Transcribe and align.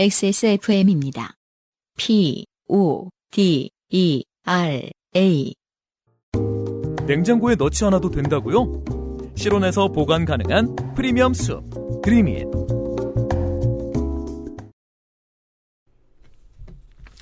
XSFM입니다. 0.00 1.34
P, 1.98 2.46
O, 2.68 3.10
D, 3.30 3.70
E, 3.90 4.24
R, 4.46 4.88
A. 5.14 5.54
냉장고에 7.06 7.54
넣지 7.56 7.84
않아도 7.84 8.10
된다고요? 8.10 8.82
실온에서 9.36 9.88
보관 9.88 10.24
가능한 10.24 10.94
프리미엄 10.94 11.34
숲 11.34 11.62
드림인 12.02 12.50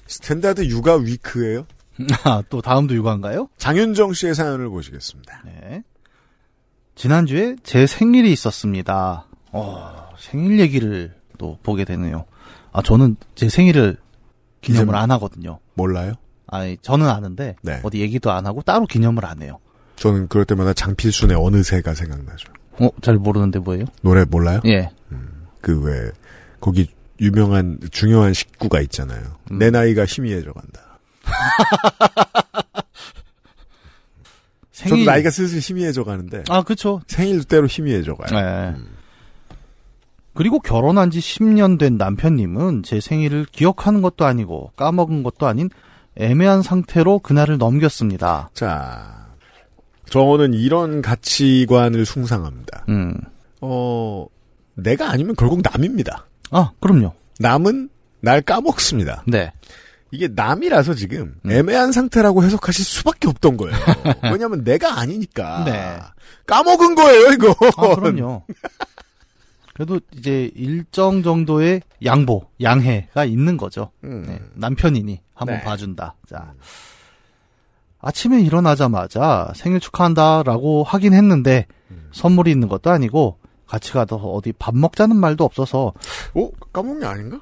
스탠다드 0.07 0.65
육아 0.67 0.99
위크예요. 0.99 1.67
아, 2.23 2.45
또 2.49 2.63
다음도 2.63 2.95
육아인가요? 2.95 3.49
장윤정 3.57 4.13
씨의 4.13 4.37
사연을 4.37 4.69
보시겠습니다. 4.69 5.43
네. 5.47 5.83
지난주에 6.95 7.57
제 7.65 7.89
생일이 7.89 8.31
있었습니다. 8.31 9.27
어, 9.51 10.11
생일 10.17 10.61
얘기를 10.61 11.19
또 11.39 11.59
보게 11.65 11.85
되네요. 11.85 12.25
아, 12.73 12.83
저는 12.83 13.17
제 13.35 13.49
생일을 13.49 13.97
기념을 14.61 14.95
안 14.95 15.11
하거든요. 15.13 15.59
몰라요? 15.75 16.15
아니, 16.47 16.77
저는 16.79 17.09
아는데, 17.09 17.57
네. 17.63 17.81
어디 17.83 18.01
얘기도 18.01 18.31
안 18.31 18.47
하고 18.47 18.63
따로 18.63 18.87
기념을 18.87 19.25
안 19.25 19.43
해요. 19.43 19.59
저는 19.97 20.29
그럴 20.29 20.45
때마다 20.45 20.73
장필순의 20.73 21.37
어느새가 21.37 21.95
생각나죠. 21.95 22.53
어, 22.81 22.89
잘 23.03 23.17
모르는데 23.17 23.59
뭐예요? 23.59 23.85
노래 24.03 24.25
몰라요? 24.25 24.61
예. 24.67 24.91
그왜 25.61 26.13
거기 26.61 26.89
유명한 27.21 27.79
중요한 27.91 28.33
식구가 28.33 28.81
있잖아요. 28.83 29.21
음. 29.51 29.59
내 29.59 29.71
나이가 29.71 30.05
희미해져 30.05 30.53
간다. 30.53 31.01
저도 34.71 34.91
생일. 34.91 35.07
나이가 35.07 35.31
슬슬 35.31 35.59
희미해져 35.59 36.05
가는데 36.05 36.45
아, 36.49 36.63
그쵸. 36.63 37.01
생일 37.09 37.43
때로 37.43 37.67
희미해져 37.67 38.15
가요. 38.15 38.41
네. 38.41 38.77
그리고 40.39 40.61
결혼한 40.61 41.11
지 41.11 41.19
10년 41.19 41.81
된 41.81 41.97
남편님은 41.97 42.85
제 42.85 43.01
생일을 43.01 43.45
기억하는 43.51 44.03
것도 44.03 44.25
아니고 44.25 44.71
까먹은 44.77 45.25
것도 45.25 45.49
아닌 45.49 45.69
애매한 46.15 46.63
상태로 46.63 47.19
그날을 47.19 47.59
넘겼습니다. 47.59 48.49
자, 48.55 49.27
저는 50.09 50.55
이런 50.55 51.03
가치관을 51.03 52.07
숭상합니다. 52.07 52.85
음. 52.89 53.17
어, 53.61 54.27
내가 54.75 55.11
아니면 55.11 55.35
결국 55.37 55.61
남입니다. 55.61 56.29
아, 56.53 56.71
그럼요. 56.79 57.15
남은 57.41 57.89
날 58.21 58.41
까먹습니다. 58.41 59.25
네. 59.27 59.53
이게 60.13 60.29
남이라서 60.29 60.95
지금 60.95 61.35
음. 61.47 61.51
애매한 61.51 61.91
상태라고 61.91 62.45
해석하실 62.45 62.85
수밖에 62.85 63.27
없던 63.27 63.57
거예요. 63.57 63.77
왜냐하면 64.31 64.63
내가 64.63 65.01
아니니까 65.01 65.65
네. 65.65 65.99
까먹은 66.47 66.95
거예요 66.95 67.33
이거. 67.33 67.57
아, 67.77 67.97
그럼요. 67.97 68.45
그래도 69.79 70.01
이제 70.13 70.51
일정 70.57 71.23
정도의 71.23 71.83
양보, 72.05 72.43
양해가 72.61 73.25
있는 73.25 73.57
거죠. 73.57 73.93
음. 74.03 74.25
네, 74.27 74.41
남편이니 74.55 75.21
한번 75.35 75.59
네. 75.59 75.63
봐준다. 75.63 76.17
자. 76.29 76.53
아침에 78.01 78.41
일어나자마자 78.41 79.53
생일 79.55 79.79
축하한다라고 79.79 80.83
하긴 80.83 81.15
했는데 81.15 81.69
음. 81.93 82.09
선물이 82.11 82.51
있는 82.51 82.67
것도 82.67 82.91
아니고 82.91 83.39
같이 83.69 83.93
가서 83.93 84.17
어디 84.17 84.53
밥 84.53 84.75
먹자는 84.75 85.15
말도 85.15 85.45
없어서 85.45 85.93
어 86.35 86.51
까먹은 86.73 86.99
게 86.99 87.07
아닌가? 87.07 87.41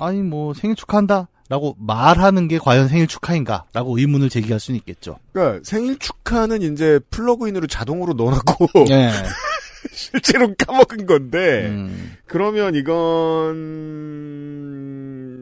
아니 0.00 0.20
뭐 0.20 0.52
생일 0.52 0.76
축하한다라고 0.76 1.76
말하는 1.78 2.46
게 2.46 2.58
과연 2.58 2.88
생일 2.88 3.06
축하인가라고 3.06 3.98
의문을 3.98 4.28
제기할 4.28 4.60
수는 4.60 4.76
있겠죠. 4.80 5.18
그러니까 5.32 5.62
생일 5.64 5.98
축하는 5.98 6.60
이제 6.60 7.00
플러그인으로 7.08 7.68
자동으로 7.68 8.12
넣어놨고 8.12 8.68
예. 8.90 9.12
실제로 9.92 10.54
까먹은 10.54 11.06
건데 11.06 11.66
음. 11.68 12.16
그러면 12.26 12.74
이건 12.74 13.54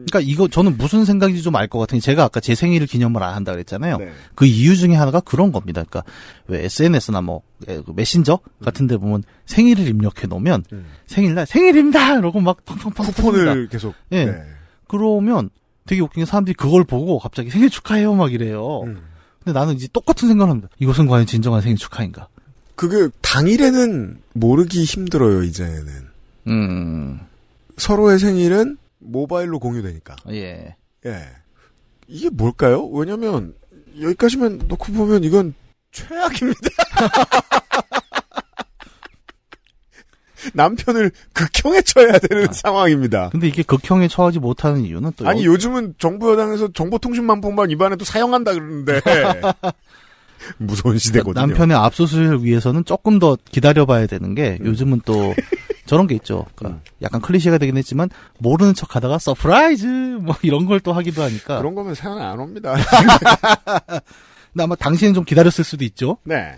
그러니까 0.07 0.19
이거 0.31 0.47
저는 0.47 0.77
무슨 0.77 1.05
생각인지 1.05 1.41
좀 1.41 1.55
알 1.55 1.67
것 1.67 1.79
같은 1.79 1.97
게 1.97 2.01
제가 2.01 2.23
아까 2.23 2.39
제 2.39 2.53
생일을 2.55 2.87
기념을 2.87 3.21
안 3.23 3.33
한다 3.33 3.51
그랬잖아요. 3.53 3.97
네. 3.97 4.11
그 4.35 4.45
이유 4.45 4.75
중에 4.75 4.93
하나가 4.95 5.19
그런 5.19 5.51
겁니다. 5.51 5.83
그러니까 5.83 6.03
왜 6.47 6.63
SNS나 6.65 7.21
뭐 7.21 7.41
에, 7.67 7.81
그 7.81 7.91
메신저 7.95 8.39
같은 8.63 8.87
데 8.87 8.97
보면 8.97 9.23
생일을 9.45 9.87
입력해 9.87 10.27
놓으면 10.27 10.63
음. 10.73 10.85
생일날 11.07 11.45
생일입니다. 11.47 12.17
이러고 12.19 12.39
막 12.41 12.63
팡팡팡. 12.65 13.05
쿠폰을 13.07 13.67
계속 13.69 13.95
예. 14.11 14.25
네. 14.25 14.41
그러면 14.87 15.49
되게 15.87 16.01
웃긴 16.01 16.21
게 16.21 16.25
사람들이 16.25 16.55
그걸 16.55 16.83
보고 16.83 17.19
갑자기 17.19 17.49
생일 17.49 17.69
축하해요 17.69 18.13
막 18.15 18.33
이래요. 18.33 18.81
음. 18.83 19.01
근데 19.43 19.57
나는 19.57 19.75
이제 19.75 19.87
똑같은 19.91 20.27
생각을 20.27 20.51
합니다. 20.51 20.69
이것은 20.79 21.07
과연 21.07 21.25
진정한 21.25 21.61
생일 21.61 21.77
축하인가? 21.77 22.27
그게 22.75 23.09
당일에는 23.21 24.21
모르기 24.33 24.83
힘들어요 24.83 25.43
이제는 25.43 26.07
음. 26.47 27.19
서로의 27.77 28.19
생일은 28.19 28.77
모바일로 28.99 29.59
공유되니까 29.59 30.15
예. 30.31 30.75
예 31.05 31.25
이게 32.07 32.29
뭘까요? 32.29 32.85
왜냐면 32.87 33.53
여기까지만 33.99 34.59
놓고 34.67 34.91
보면 34.93 35.23
이건 35.23 35.53
최악입니다. 35.91 36.59
남편을 40.53 41.11
극형에 41.33 41.81
처해야 41.81 42.19
되는 42.19 42.47
아. 42.47 42.51
상황입니다. 42.51 43.29
근데 43.29 43.47
이게 43.47 43.63
극형에 43.63 44.07
처하지 44.07 44.39
못하는 44.39 44.81
이유는 44.85 45.13
또 45.17 45.27
아니 45.27 45.41
여- 45.43 45.51
요즘은 45.51 45.95
정부 45.97 46.31
여당에서 46.31 46.71
정보통신망법만 46.71 47.71
위반해도 47.71 48.05
사형한다 48.05 48.53
그러는데 48.53 49.01
무서운 50.57 50.97
시대거든요. 50.97 51.45
남편의 51.45 51.75
압수수색을 51.77 52.43
위해서는 52.43 52.85
조금 52.85 53.19
더 53.19 53.37
기다려봐야 53.51 54.07
되는 54.07 54.35
게 54.35 54.57
음. 54.61 54.67
요즘은 54.67 55.01
또 55.05 55.33
저런 55.85 56.07
게 56.07 56.15
있죠. 56.15 56.45
그러니까 56.55 56.81
약간 57.01 57.21
클리셰가 57.21 57.57
되긴 57.59 57.77
했지만 57.77 58.09
모르는 58.39 58.73
척 58.73 58.95
하다가 58.95 59.19
서프라이즈 59.19 59.85
뭐 60.21 60.35
이런 60.41 60.65
걸 60.65 60.79
또 60.79 60.93
하기도 60.93 61.21
하니까. 61.23 61.57
그런 61.59 61.75
거면 61.75 61.95
사연 61.95 62.19
안 62.21 62.39
옵니다. 62.39 62.75
근데 64.53 64.63
아마 64.63 64.75
당신은 64.75 65.13
좀 65.13 65.23
기다렸을 65.25 65.63
수도 65.63 65.83
있죠. 65.85 66.17
네. 66.23 66.53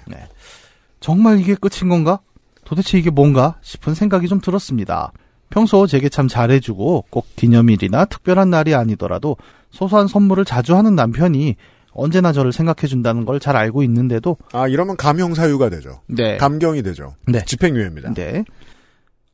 정말 0.99 1.39
이게 1.39 1.55
끝인 1.55 1.89
건가? 1.89 2.19
도대체 2.65 2.97
이게 2.97 3.09
뭔가 3.09 3.55
싶은 3.61 3.93
생각이 3.93 4.27
좀 4.27 4.39
들었습니다. 4.41 5.11
평소 5.49 5.87
제게 5.87 6.09
참 6.09 6.27
잘해주고 6.27 7.05
꼭 7.09 7.27
기념일이나 7.37 8.05
특별한 8.05 8.49
날이 8.49 8.75
아니더라도 8.75 9.37
소소한 9.71 10.07
선물을 10.07 10.43
자주 10.45 10.75
하는 10.75 10.95
남편이 10.95 11.55
언제나 11.97 12.31
저를 12.31 12.51
생각해 12.53 12.87
준다는 12.87 13.25
걸 13.25 13.39
잘 13.39 13.55
알고 13.55 13.83
있는데도 13.83 14.37
아 14.53 14.67
이러면 14.67 14.97
감형 14.97 15.33
사유가 15.33 15.69
되죠. 15.69 16.01
네. 16.07 16.37
감경이 16.37 16.81
되죠. 16.83 17.15
네. 17.27 17.43
집행유예입니다. 17.45 18.13
네. 18.13 18.43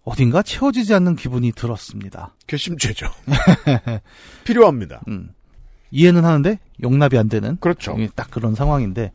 어딘가 0.04 0.42
채워지지 0.42 0.94
않는 0.96 1.16
기분이 1.16 1.52
들었습니다. 1.54 2.36
괘씸죄죠. 2.48 3.08
필요합니다. 4.44 5.02
음. 5.08 5.30
이해는 5.92 6.26
하는데 6.26 6.60
용납이 6.82 7.18
안 7.18 7.30
되는 7.30 7.58
그렇죠. 7.60 7.96
딱 8.16 8.30
그런 8.32 8.56
상황인데 8.56 9.12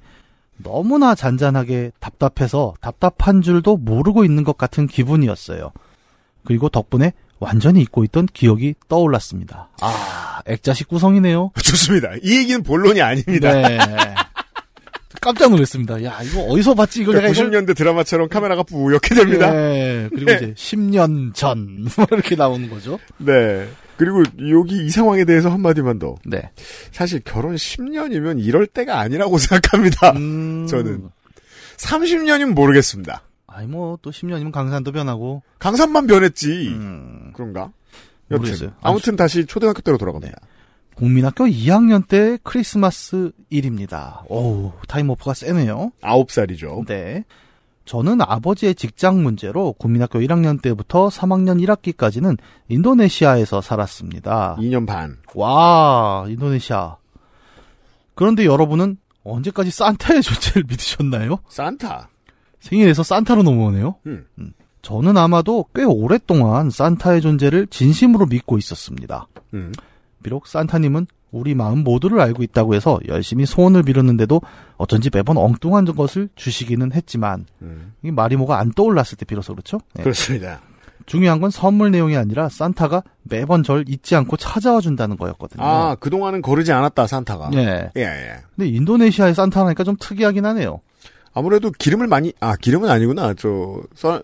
너무나 0.56 1.14
잔잔하게 1.14 1.92
답답해서 2.00 2.74
답답한 2.80 3.42
줄도 3.42 3.76
모르고 3.76 4.24
있는 4.24 4.44
것 4.44 4.56
같은 4.56 4.86
기분이었어요. 4.86 5.72
그리고 6.44 6.68
덕분에 6.68 7.12
완전히 7.40 7.82
잊고 7.82 8.04
있던 8.04 8.26
기억이 8.26 8.74
떠올랐습니다. 8.88 9.70
아, 9.80 10.40
액자식 10.46 10.88
구성이네요. 10.88 11.52
좋습니다. 11.62 12.10
이 12.22 12.38
얘기는 12.38 12.62
본론이 12.62 13.00
아닙니다. 13.00 13.52
네. 13.52 13.78
깜짝 15.20 15.50
놀랐습니다. 15.50 16.02
야, 16.04 16.20
이거 16.22 16.40
어디서 16.42 16.74
봤지? 16.74 17.02
이걸 17.02 17.16
내가 17.16 17.28
이걸 17.28 17.50
90년대 17.50 17.76
드라마처럼 17.76 18.28
카메라가 18.28 18.62
뿌옇게 18.62 19.14
됩니다. 19.14 19.50
네. 19.52 20.08
그리고 20.10 20.32
이제 20.32 20.54
10년 20.54 21.34
전 21.34 21.88
뭐 21.96 22.06
이렇게 22.12 22.36
나오는 22.36 22.68
거죠. 22.70 22.98
네. 23.18 23.68
그리고 23.96 24.22
여기 24.50 24.84
이 24.86 24.90
상황에 24.90 25.24
대해서 25.24 25.50
한마디만 25.50 25.98
더. 25.98 26.14
네. 26.24 26.50
사실 26.92 27.20
결혼 27.24 27.56
10년이면 27.56 28.44
이럴 28.44 28.66
때가 28.66 29.00
아니라고 29.00 29.38
생각합니다. 29.38 30.12
음... 30.12 30.66
저는. 30.68 31.08
30년이면 31.78 32.54
모르겠습니다. 32.54 33.22
아니 33.58 33.66
뭐 33.66 33.98
또 34.02 34.10
10년이면 34.10 34.52
강산도 34.52 34.92
변하고 34.92 35.42
강산만 35.58 36.06
변했지. 36.06 36.68
음, 36.68 37.17
그런가? 37.38 37.70
모르겠어요. 38.28 38.72
아무튼 38.82 39.14
다시 39.16 39.46
초등학교 39.46 39.80
때로 39.80 39.96
돌아갑니다. 39.96 40.36
국민학교 40.96 41.44
2학년 41.44 42.06
때 42.06 42.36
크리스마스 42.42 43.30
일입니다. 43.48 44.24
오우 44.28 44.72
타임오프가 44.88 45.32
세네요. 45.34 45.92
아홉 46.02 46.32
살이죠. 46.32 46.84
네. 46.88 47.24
저는 47.84 48.20
아버지의 48.20 48.74
직장 48.74 49.22
문제로 49.22 49.72
국민학교 49.72 50.18
1학년 50.18 50.60
때부터 50.60 51.08
3학년 51.08 51.64
1학기까지는 51.64 52.36
인도네시아에서 52.68 53.60
살았습니다. 53.62 54.56
2년 54.58 54.86
반. 54.86 55.18
와, 55.34 56.26
인도네시아. 56.28 56.96
그런데 58.14 58.44
여러분은 58.44 58.98
언제까지 59.24 59.70
산타의 59.70 60.22
존재를 60.22 60.64
믿으셨나요? 60.68 61.38
산타. 61.48 62.10
생일에서 62.60 63.04
산타로 63.04 63.42
넘어오네요. 63.44 63.94
음. 64.06 64.26
저는 64.82 65.16
아마도 65.16 65.66
꽤 65.74 65.84
오랫동안 65.84 66.70
산타의 66.70 67.20
존재를 67.20 67.66
진심으로 67.68 68.26
믿고 68.26 68.58
있었습니다. 68.58 69.26
음. 69.54 69.72
비록 70.22 70.46
산타님은 70.46 71.06
우리 71.30 71.54
마음 71.54 71.84
모두를 71.84 72.20
알고 72.20 72.42
있다고 72.42 72.74
해서 72.74 72.98
열심히 73.06 73.44
소원을 73.44 73.82
빌었는데도 73.82 74.40
어쩐지 74.76 75.10
매번 75.12 75.36
엉뚱한 75.36 75.84
것을 75.84 76.28
주시기는 76.36 76.92
했지만 76.92 77.46
음. 77.62 77.92
이 78.02 78.10
마리모가 78.10 78.58
안 78.58 78.72
떠올랐을 78.72 79.16
때 79.18 79.24
비로소 79.24 79.52
그렇죠? 79.52 79.78
네. 79.94 80.02
그렇습니다. 80.02 80.60
중요한 81.06 81.40
건 81.40 81.50
선물 81.50 81.90
내용이 81.90 82.16
아니라 82.16 82.48
산타가 82.48 83.02
매번 83.22 83.62
절 83.62 83.84
잊지 83.88 84.14
않고 84.14 84.36
찾아와 84.36 84.80
준다는 84.80 85.16
거였거든요. 85.16 85.62
아, 85.64 85.94
그동안은 85.96 86.42
거르지 86.42 86.70
않았다, 86.72 87.06
산타가. 87.06 87.50
예. 87.54 87.90
예, 87.96 88.02
예. 88.02 88.36
근데 88.54 88.68
인도네시아의 88.68 89.34
산타라니까 89.34 89.84
좀 89.84 89.96
특이하긴 89.98 90.44
하네요. 90.44 90.80
아무래도 91.32 91.70
기름을 91.70 92.08
많이, 92.08 92.32
아, 92.40 92.56
기름은 92.56 92.90
아니구나. 92.90 93.32
저, 93.34 93.80
써, 93.94 94.20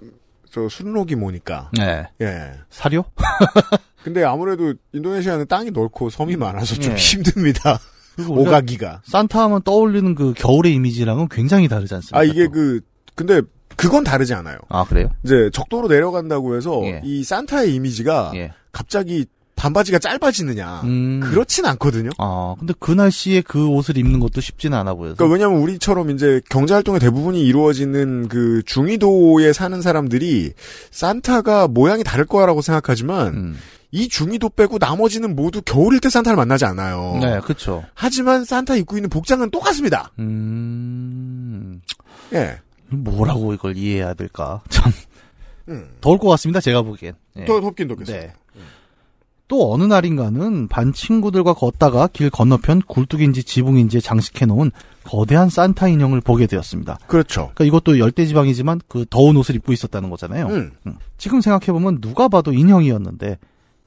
저, 0.55 0.69
순록이 0.69 1.17
뭐니까. 1.17 1.71
네. 1.77 2.07
예. 2.21 2.53
사료? 2.71 3.05
근데 4.05 4.23
아무래도 4.23 4.75
인도네시아는 4.93 5.49
땅이 5.49 5.73
넓고 5.73 6.11
섬이 6.11 6.37
많아서 6.37 6.77
좀 6.77 6.93
예. 6.93 6.97
힘듭니다. 6.97 7.81
오가기가. 8.29 9.03
산타 9.05 9.43
하면 9.43 9.63
떠올리는 9.63 10.15
그 10.15 10.33
겨울의 10.35 10.73
이미지랑은 10.75 11.29
굉장히 11.29 11.67
다르지 11.67 11.95
않습니까? 11.95 12.19
아, 12.19 12.23
이게 12.23 12.45
또? 12.45 12.53
그, 12.53 12.81
근데 13.17 13.43
그건 13.75 14.05
다르지 14.05 14.33
않아요. 14.35 14.59
아, 14.69 14.85
그래요? 14.85 15.09
이제 15.25 15.51
적도로 15.53 15.89
내려간다고 15.89 16.57
해서 16.57 16.81
예. 16.85 17.01
이 17.03 17.25
산타의 17.25 17.75
이미지가 17.75 18.33
예. 18.37 18.53
갑자기 18.71 19.27
반바지가 19.65 19.99
짧아지느냐. 19.99 20.83
음. 20.85 21.21
그렇진 21.21 21.65
않거든요. 21.65 22.11
아, 22.19 22.55
근데 22.59 22.75
그 22.79 22.93
날씨에 22.93 23.41
그 23.41 23.67
옷을 23.67 23.97
입는 23.97 24.21
것도 24.21 24.43
쉽지는 24.43 24.77
않아 24.77 24.93
보여서. 24.93 25.17
그러니까 25.17 25.33
왜냐면 25.33 25.63
우리처럼 25.63 26.11
이제 26.11 26.43
경제활동의 26.51 27.01
대부분이 27.01 27.41
이루어지는 27.41 28.29
그 28.29 28.63
중위도에 28.67 29.55
사는 29.55 29.81
사람들이 29.81 30.53
산타가 30.91 31.69
모양이 31.69 32.05
다를 32.05 32.27
거라고 32.27 32.61
생각하지만 32.61 33.29
음. 33.29 33.57
이 33.91 34.09
중위도 34.09 34.51
빼고 34.51 34.77
나머지는 34.79 35.35
모두 35.35 35.63
겨울일 35.63 36.01
때 36.01 36.11
산타를 36.11 36.37
만나지 36.37 36.67
않아요. 36.67 37.19
네, 37.23 37.41
그쵸. 37.41 37.85
하지만 37.95 38.45
산타 38.45 38.77
입고 38.77 38.99
있는 38.99 39.09
복장은 39.09 39.51
똑같습니다. 39.51 40.11
음. 40.19 41.81
예. 42.35 42.59
뭐라고 42.91 43.55
이걸 43.55 43.79
이해해야 43.79 44.13
될까? 44.13 44.61
참. 44.69 44.93
음. 45.69 45.89
더울 46.03 46.19
것 46.19 46.29
같습니다, 46.29 46.61
제가 46.61 46.83
보기엔. 46.83 47.15
예. 47.39 47.47
더 47.47 47.63
덥긴 47.63 47.89
덥겠어요. 47.89 48.21
네. 48.21 48.33
또 49.47 49.73
어느 49.73 49.85
날인가는 49.85 50.69
반 50.69 50.93
친구들과 50.93 51.53
걷다가 51.53 52.07
길 52.09 52.31
건너편 52.31 52.81
굴뚝인지 52.87 53.45
지붕인지에 53.45 54.01
장식해 54.01 54.47
놓은 54.47 54.71
거대한 55.05 55.51
산타 55.51 55.89
인형을 55.89 56.23
보게 56.23 56.47
되었습니다. 56.47 56.99
그렇죠. 57.07 57.51
그러니까 57.55 57.65
이것도 57.65 57.99
열대지방이지만 57.99 58.81
그 58.89 59.05
더운 59.11 59.37
옷을 59.37 59.55
입고 59.57 59.73
있었다는 59.73 60.09
거잖아요. 60.09 60.47
음. 60.47 60.73
음. 60.87 60.95
지금 61.19 61.41
생각해 61.41 61.73
보면 61.73 62.01
누가 62.01 62.29
봐도 62.29 62.53
인형이었는데 62.53 63.39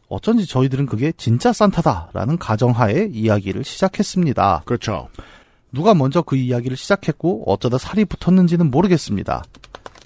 어쩐지 0.10 0.46
저희들은 0.46 0.86
그게 0.86 1.12
진짜 1.18 1.52
산타다라는 1.52 2.38
가정하에 2.38 3.10
이야기를 3.12 3.64
시작했습니다. 3.64 4.62
그렇죠. 4.66 5.10
누가 5.72 5.94
먼저 5.94 6.22
그 6.22 6.36
이야기를 6.36 6.78
시작했고 6.78 7.52
어쩌다 7.52 7.78
살이 7.78 8.06
붙었는지는 8.06 8.72
모르겠습니다. 8.72 9.44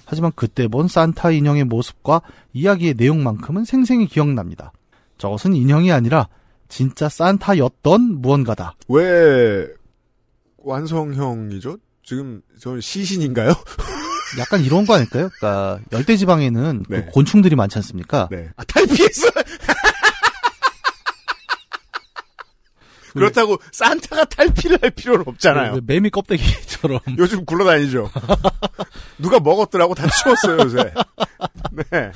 하지만 0.06 0.32
그때 0.36 0.68
본 0.68 0.88
산타 0.88 1.32
인형의 1.32 1.66
모습과 1.66 2.22
이야기의 2.54 2.96
내용만큼은 2.98 3.64
생생히 3.64 4.08
기억납니다. 4.08 4.72
저것은 5.22 5.54
인형이 5.54 5.92
아니라 5.92 6.28
진짜 6.68 7.08
산타였던 7.08 8.22
무언가다. 8.22 8.74
왜 8.88 9.68
완성형이죠? 10.58 11.78
지금 12.04 12.42
저 12.60 12.80
시신인가요? 12.80 13.50
약간 14.40 14.62
이런 14.62 14.88
거 14.88 14.96
아닐까요? 14.96 15.30
그러니까 15.38 15.80
열대 15.92 16.18
지방에는 16.18 16.84
그 16.88 16.94
네. 16.94 17.06
곤충들이 17.14 17.56
많지 17.56 17.78
않습니까? 17.78 18.30
네. 18.32 18.50
아, 18.56 18.64
탈피했어! 18.64 19.28
그렇다고 23.14 23.58
산타가 23.74 24.26
탈피를 24.26 24.80
할 24.82 24.90
필요는 24.90 25.26
없잖아요. 25.28 25.74
그 25.74 25.82
매미 25.86 26.10
껍데기처럼 26.10 27.00
요즘 27.20 27.46
굴러다니죠. 27.46 28.10
누가 29.20 29.40
먹었더라고 29.40 29.94
다 29.94 30.08
치웠어요, 30.08 30.58
요새. 30.64 30.94
네. 31.74 32.12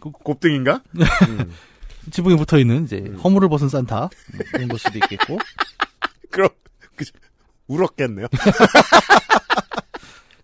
그 0.00 0.10
곱등인가? 0.10 0.82
음. 1.28 1.52
지붕에 2.10 2.36
붙어 2.36 2.58
있는 2.58 2.84
이제 2.84 3.12
허물을 3.22 3.48
벗은 3.48 3.68
산타 3.68 3.96
뭐 3.98 4.10
그런 4.52 4.68
걸 4.68 4.78
수도 4.78 4.98
있겠고 4.98 5.38
그럼, 6.30 6.48
그, 6.96 7.04
울었겠네요. 7.66 8.26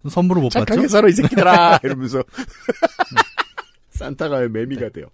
선물을 0.08 0.42
못 0.42 0.48
받죠. 0.52 0.64
착하게 0.64 0.88
살아, 0.88 1.08
이 1.08 1.12
새끼들아! 1.12 1.80
이러면서. 1.84 2.22
산타가 3.90 4.38
왜 4.38 4.48
매미가 4.48 4.88
돼요? 4.88 5.06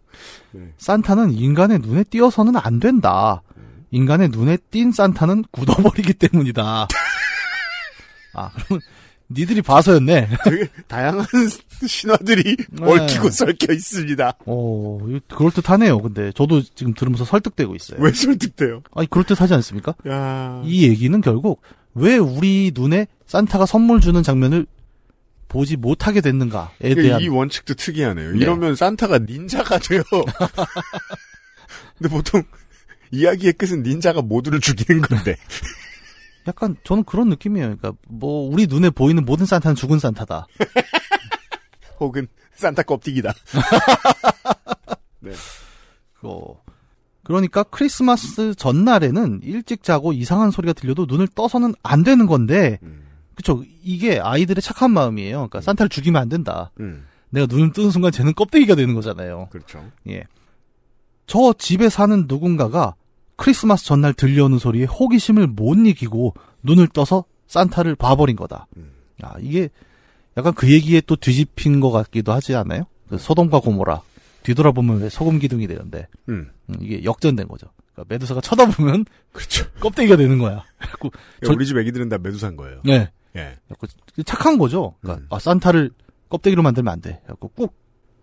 산타는 0.79 1.33
인간의 1.33 1.81
눈에 1.81 2.05
띄어서는 2.05 2.57
안 2.57 2.81
된다. 2.81 3.43
인간의 3.91 4.29
눈에 4.31 4.57
띈 4.71 4.93
산타는 4.93 5.45
굳어버리기 5.51 6.15
때문이다. 6.15 6.89
아, 8.35 8.51
그러면 8.55 8.81
니들이 9.31 9.61
봐서였네. 9.63 10.29
되게 10.45 10.69
다양한 10.87 11.27
신화들이 11.87 12.57
네. 12.71 12.83
얽히고 12.85 13.31
섞여 13.31 13.73
있습니다. 13.73 14.33
어, 14.47 14.99
그럴듯하네요. 15.29 16.01
근데 16.01 16.33
저도 16.33 16.63
지금 16.63 16.95
들으면서 16.95 17.25
설득되고 17.25 17.75
있어요. 17.77 18.01
왜 18.01 18.11
설득돼요? 18.13 18.83
아니, 18.95 19.09
그럴듯하지 19.11 19.53
않습니까? 19.55 19.95
야 20.09 20.63
이 20.65 20.85
얘기는 20.89 21.21
결국 21.21 21.61
왜 21.95 22.17
우리 22.17 22.73
눈에 22.75 23.07
산타가 23.27 23.67
선물 23.67 24.01
주는 24.01 24.23
장면을 24.23 24.67
보지 25.49 25.77
못하게 25.77 26.21
됐는가에 26.21 26.95
대한 26.95 27.21
이 27.23 27.29
원칙도 27.29 27.75
특이하네요. 27.75 28.33
네. 28.33 28.39
이러면 28.39 28.77
산타가 28.77 29.19
닌자가 29.21 29.79
돼요. 29.79 30.03
근데 31.99 32.09
보통 32.11 32.43
이야기의 33.11 33.55
끝은 33.55 33.83
닌자가 33.83 34.23
모두를 34.23 34.61
죽이는 34.61 35.01
건데. 35.03 35.37
약간 36.49 36.77
저는 36.83 37.05
그런 37.05 37.29
느낌이에요. 37.29 37.77
그러니까 37.77 37.93
뭐 38.09 38.51
우리 38.51 38.67
눈에 38.67 38.91
보이는 38.91 39.25
모든 39.25 39.47
산타는 39.47 39.77
죽은 39.77 39.99
산타다. 39.99 40.47
혹은 42.01 42.27
산타 42.55 42.83
껍데기다. 42.83 43.35
네. 45.21 45.33
어, 46.23 46.63
그러니까 47.23 47.63
크리스마스 47.63 48.55
전날에는 48.55 49.41
일찍 49.43 49.83
자고 49.83 50.13
이상한 50.13 50.51
소리가 50.51 50.73
들려도 50.73 51.07
눈을 51.07 51.29
떠서는 51.29 51.75
안 51.83 52.03
되는 52.03 52.27
건데, 52.27 52.79
음. 52.83 53.05
그쵸. 53.35 53.63
이게 53.85 54.19
아이들의 54.19 54.63
착한 54.63 54.91
마음이에요. 54.91 55.37
그러니까 55.37 55.61
산타를 55.61 55.91
죽이면 55.91 56.21
안 56.21 56.29
된다. 56.29 56.73
음. 56.81 57.07
내가 57.31 57.47
눈을 57.47 57.73
뜨는 57.73 57.91
순간 57.91 58.11
쟤는 58.11 58.35
껍데기가 58.35 58.75
되는 58.75 58.95
거잖아요. 58.95 59.49
그렇죠. 59.51 59.85
예. 60.09 60.25
저 61.27 61.53
집에 61.57 61.89
사는 61.89 62.25
누군가가 62.27 62.95
크리스마스 63.39 63.85
전날 63.87 64.13
들려오는 64.13 64.59
소리에 64.59 64.85
호기심을 64.85 65.47
못 65.47 65.75
이기고 65.79 66.35
눈을 66.65 66.89
떠서 66.89 67.25
산타를 67.47 67.95
봐버린 67.95 68.37
거다. 68.37 68.67
음. 68.77 68.91
아, 69.23 69.35
이게 69.41 69.69
약간 70.37 70.53
그 70.55 70.71
얘기에 70.71 71.01
또 71.07 71.17
뒤집힌 71.17 71.81
것 71.81 71.91
같기도 71.91 72.33
하지 72.33 72.55
않아요? 72.55 72.83
그 73.09 73.17
소돔과 73.17 73.61
고모라. 73.61 74.03
뒤돌아보면 74.43 75.01
왜 75.01 75.09
소금 75.09 75.39
기둥이 75.39 75.67
되는데, 75.67 76.07
음. 76.29 76.51
음, 76.69 76.75
이게 76.81 77.03
역전된 77.05 77.49
거죠. 77.49 77.69
그러니까 77.95 78.13
메두사가 78.15 78.41
쳐다보면 78.41 79.05
그렇죠. 79.33 79.65
껍데기가 79.81 80.17
되는 80.17 80.39
거야. 80.39 80.65
그래갖고, 80.79 81.11
저- 81.45 81.53
우리 81.53 81.65
집 81.67 81.77
애기들은 81.79 82.09
다 82.09 82.19
매두산 82.19 82.57
거예요. 82.57 82.81
네. 82.85 83.11
예. 83.37 83.57
착한 84.27 84.59
거죠. 84.59 84.95
그러니까, 85.01 85.25
음. 85.25 85.27
아, 85.31 85.39
산타를 85.39 85.91
껍데기로 86.29 86.63
만들면 86.63 86.93
안 86.93 87.01
돼. 87.01 87.21
그래갖고 87.25 87.49
꾹 87.49 87.75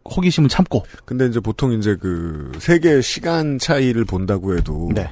호기심을 0.09 0.49
참고. 0.49 0.85
근데 1.05 1.25
이제 1.25 1.39
보통 1.39 1.73
이제 1.73 1.95
그 1.95 2.51
세계 2.59 3.01
시간 3.01 3.57
차이를 3.57 4.05
본다고 4.05 4.55
해도 4.55 4.89
네. 4.93 5.09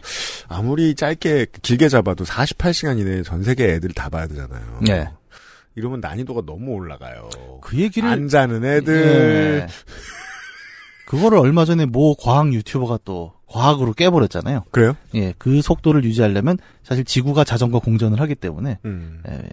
아무리 0.48 0.94
짧게 0.96 1.48
길게 1.62 1.90
잡아도 1.90 2.24
48시간 2.24 3.00
이내에 3.00 3.24
전 3.24 3.44
세계 3.44 3.74
애들 3.74 3.92
다 3.94 4.10
봐야 4.10 4.28
되잖아요. 4.28 4.80
네. 4.82 5.10
이러면 5.76 6.00
난이도가 6.00 6.44
너무 6.46 6.72
올라가요. 6.72 7.30
그 7.62 7.78
얘기를. 7.78 8.08
안 8.08 8.28
자는 8.28 8.64
애들. 8.64 9.66
예. 9.66 9.68
그거를 11.08 11.40
얼마 11.40 11.66
전에 11.66 11.86
모 11.86 12.16
과학 12.16 12.54
유튜버가 12.54 13.00
또 13.04 13.34
과학으로 13.48 13.94
깨버렸잖아요. 13.94 14.64
그래요? 14.72 14.96
예, 15.14 15.34
그 15.38 15.62
속도를 15.62 16.04
유지하려면 16.04 16.58
사실 16.84 17.04
지구가 17.04 17.44
자전거 17.44 17.80
공전을 17.80 18.20
하기 18.20 18.36
때문에 18.36 18.80
음. 18.86 19.22
예, 19.30 19.44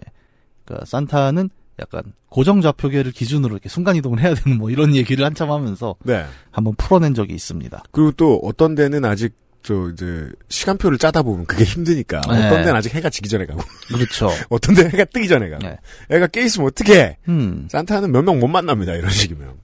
그러니까 0.65 0.85
산타는 0.85 1.49
약간 1.81 2.03
고정 2.29 2.61
좌표계를 2.61 3.11
기준으로 3.11 3.53
이렇게 3.53 3.67
순간 3.69 3.95
이동을 3.95 4.19
해야 4.21 4.33
되는 4.35 4.57
뭐 4.57 4.69
이런 4.69 4.95
얘기를 4.95 5.25
한참 5.25 5.51
하면서 5.51 5.95
네. 6.03 6.25
한번 6.51 6.75
풀어낸 6.75 7.13
적이 7.13 7.33
있습니다. 7.33 7.83
그리고 7.91 8.11
또 8.11 8.39
어떤 8.43 8.75
데는 8.75 9.03
아직 9.05 9.33
저 9.63 9.89
이제 9.91 10.27
시간표를 10.49 10.97
짜다 10.97 11.21
보면 11.21 11.45
그게 11.45 11.63
힘드니까 11.63 12.21
네. 12.21 12.47
어떤 12.47 12.63
데는 12.63 12.75
아직 12.75 12.93
해가 12.95 13.09
지기 13.09 13.29
전에 13.29 13.45
가고 13.45 13.61
그렇죠. 13.89 14.29
어떤 14.49 14.73
데는 14.75 14.91
해가 14.91 15.05
뜨기 15.05 15.27
전에 15.27 15.49
가고 15.49 15.67
네. 15.67 15.77
애가 16.09 16.27
깨 16.27 16.41
있으면 16.43 16.67
어떡해 16.67 17.17
음, 17.29 17.67
산타는 17.69 18.11
몇 18.11 18.23
명 18.23 18.39
못 18.39 18.47
만납니다 18.47 18.93
이런 18.93 19.09
식이면 19.11 19.59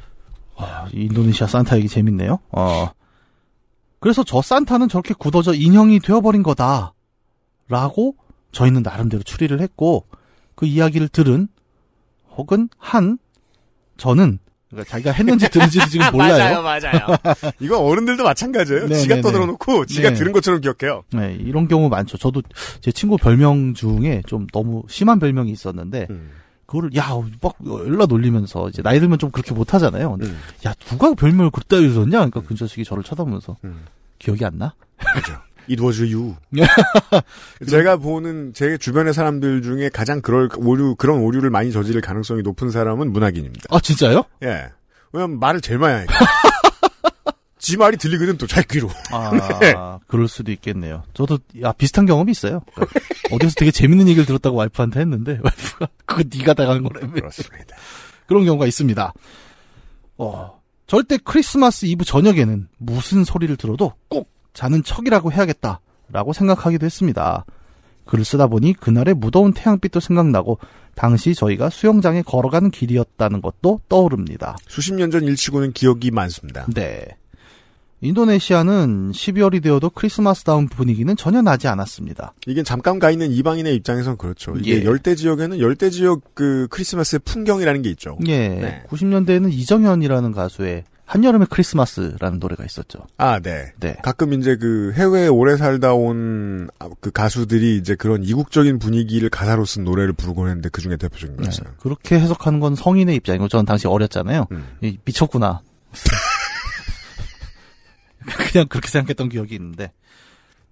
아, 0.57 0.87
이 0.93 1.03
인도네시아 1.05 1.47
산타 1.47 1.77
얘기 1.77 1.87
재밌네요. 1.87 2.39
어. 2.51 2.89
그래서 3.99 4.23
저 4.23 4.41
산타는 4.41 4.89
저렇게 4.89 5.13
굳어져 5.17 5.53
인형이 5.53 5.99
되어버린 5.99 6.43
거다. 6.43 6.93
라고 7.67 8.15
저희는 8.51 8.81
나름대로 8.83 9.23
추리를 9.23 9.59
했고, 9.59 10.05
그 10.55 10.65
이야기를 10.65 11.09
들은, 11.09 11.47
혹은 12.37 12.69
한, 12.77 13.17
저는, 13.97 14.39
그러니까 14.69 14.91
자기가 14.91 15.11
했는지 15.11 15.49
들은지도 15.49 15.85
지금 15.87 16.05
몰라요. 16.11 16.61
맞아요 16.61 16.99
이거 17.59 17.79
어른들도 17.79 18.23
마찬가지예요 18.23 18.87
네, 18.87 18.95
지가 18.95 19.15
네, 19.15 19.21
떠들어놓고 19.21 19.85
지가 19.85 20.09
네. 20.09 20.15
들은 20.15 20.33
것처럼 20.33 20.59
기억해요 20.59 21.03
네, 21.13 21.37
이런 21.39 21.67
경우 21.69 21.87
많죠. 21.89 22.17
저도 22.17 22.41
제 22.81 22.91
친구 22.91 23.15
별명 23.17 23.73
중에 23.73 24.23
좀 24.27 24.45
너무 24.53 24.83
심한 24.89 25.19
별명이 25.19 25.51
있었는데, 25.51 26.07
음. 26.09 26.31
그거를 26.65 26.93
야막 26.93 27.55
열라 27.65 28.07
놀리면서 28.07 28.67
이제 28.67 28.81
나이 28.81 28.99
들면 28.99 29.19
좀 29.19 29.31
그렇게 29.31 29.53
못 29.53 29.73
하잖아요. 29.73 30.11
근데 30.11 30.27
음. 30.27 30.37
야 30.67 30.73
누가 30.73 31.13
별명을 31.13 31.49
그따위 31.49 31.93
줬냐? 31.93 32.17
그러니까 32.17 32.41
그 32.41 32.55
자식이 32.55 32.83
저를 32.83 33.03
쳐다보면서 33.03 33.55
음. 33.63 33.85
기억이 34.19 34.43
안 34.43 34.57
나? 34.57 34.75
It 35.69 35.83
was 35.83 36.01
you. 36.01 36.35
제가 37.69 37.97
보는 37.97 38.53
제 38.53 38.77
주변의 38.77 39.13
사람들 39.13 39.61
중에 39.61 39.89
가장 39.89 40.21
그럴 40.21 40.49
오류 40.57 40.95
그런 40.95 41.19
오류를 41.19 41.49
많이 41.49 41.71
저지를 41.71 42.01
가능성이 42.01 42.41
높은 42.41 42.71
사람은 42.71 43.11
문학인입니다. 43.11 43.65
아 43.69 43.79
진짜요? 43.79 44.23
예. 44.43 44.69
왜냐면 45.11 45.39
말을 45.39 45.61
제일 45.61 45.79
많이 45.79 45.93
하니까. 45.95 46.13
지 47.59 47.75
말이 47.75 47.97
들리거든 47.97 48.37
또 48.37 48.47
자기 48.47 48.67
귀로. 48.75 48.89
아 49.11 49.99
그럴 50.07 50.27
수도 50.27 50.51
있겠네요. 50.51 51.03
저도 51.13 51.39
야 51.61 51.73
비슷한 51.73 52.05
경험이 52.05 52.31
있어요. 52.31 52.61
그러니까 52.73 52.99
어디서 53.31 53.55
되게 53.57 53.71
재밌는 53.71 54.07
얘기를 54.07 54.25
들었다고 54.25 54.55
와이프한테 54.55 54.99
했는데 55.01 55.39
와이프가 55.43 55.87
그거 56.05 56.23
네가 56.33 56.53
당한 56.53 56.83
거라며 56.83 57.11
그렇습니다. 57.13 57.75
그런 58.27 58.45
경우가 58.45 58.67
있습니다. 58.67 59.13
어, 60.19 60.61
절대 60.85 61.17
크리스마스 61.17 61.85
이브 61.87 62.05
저녁에는 62.05 62.67
무슨 62.77 63.23
소리를 63.23 63.55
들어도 63.57 63.93
꼭 64.07 64.29
자는 64.57 64.81
척이라고 64.83 65.31
해야겠다라고 65.31 66.33
생각하기도 66.33 66.83
했습니다. 66.83 67.45
글을 68.05 68.25
쓰다 68.25 68.47
보니 68.47 68.73
그날의 68.73 69.13
무더운 69.13 69.53
태양빛도 69.53 69.99
생각나고 69.99 70.57
당시 70.95 71.35
저희가 71.35 71.69
수영장에 71.69 72.23
걸어가는 72.23 72.71
길이었다는 72.71 73.41
것도 73.43 73.81
떠오릅니다. 73.87 74.57
수십 74.67 74.95
년 74.95 75.11
전 75.11 75.25
일치고는 75.25 75.73
기억이 75.73 76.09
많습니다. 76.09 76.65
네. 76.73 77.05
인도네시아는 78.01 79.11
12월이 79.11 79.61
되어도 79.61 79.91
크리스마스다운 79.91 80.67
분위기는 80.67 81.15
전혀 81.15 81.43
나지 81.43 81.67
않았습니다. 81.67 82.33
이게 82.47 82.63
잠깐 82.63 82.97
가 82.97 83.11
있는 83.11 83.31
이방인의 83.31 83.75
입장에선 83.75 84.17
그렇죠. 84.17 84.55
이게 84.57 84.79
예. 84.81 84.85
열대 84.85 85.13
지역에는 85.13 85.59
열대 85.59 85.91
지역 85.91 86.21
그 86.33 86.67
크리스마스의 86.71 87.19
풍경이라는 87.25 87.83
게 87.83 87.91
있죠. 87.91 88.17
예. 88.25 88.49
네. 88.49 88.83
90년대에는 88.89 89.51
이정현이라는 89.53 90.31
가수의 90.31 90.83
한여름의 91.07 91.47
크리스마스라는 91.49 92.39
노래가 92.39 92.65
있었죠. 92.65 92.99
아, 93.17 93.39
네. 93.39 93.71
네. 93.79 93.95
가끔 94.03 94.33
이제 94.33 94.57
그 94.57 94.91
해외에 94.93 95.27
오래 95.27 95.57
살다 95.57 95.93
온 95.93 96.67
그 96.99 97.11
가수들이 97.11 97.77
이제 97.77 97.95
그런 97.95 98.23
이국적인 98.23 98.79
분위기를 98.79 99.29
가사로 99.29 99.65
쓴 99.65 99.83
노래를 99.83 100.13
부르곤 100.13 100.47
했는데 100.47 100.69
그 100.69 100.81
중에 100.81 100.97
대표적인 100.97 101.37
네, 101.37 101.43
거였어요. 101.43 101.73
그렇게 101.79 102.19
해석하는 102.19 102.59
건 102.59 102.75
성인의 102.75 103.15
입장이고 103.15 103.47
저는 103.47 103.65
당시 103.65 103.87
어렸잖아요. 103.87 104.47
음. 104.51 104.77
이, 104.81 104.97
미쳤구나. 105.03 105.61
그냥 108.51 108.67
그렇게 108.67 108.89
생각했던 108.89 109.29
기억이 109.29 109.55
있는데 109.55 109.91